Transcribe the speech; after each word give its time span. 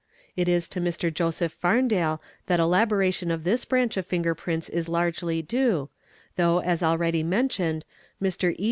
It 0.35 0.49
is 0.49 0.67
to 0.69 0.81
Mr. 0.81 1.13
Joseph 1.13 1.53
Farndale 1.55 2.19
that 2.47 2.59
elaboration 2.59 3.29
of 3.29 3.43
this 3.43 3.65
branch 3.65 3.97
of 3.97 4.05
finger 4.07 4.33
prints 4.33 4.67
is 4.67 4.89
largely 4.89 5.43
due, 5.43 5.89
though 6.37 6.57
as 6.59 6.81
already 6.81 7.21
mentioned, 7.21 7.85
Mr. 8.19 8.51
E. 8.51 8.57